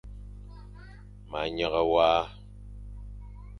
[1.29, 2.09] Ma nyeghe wa.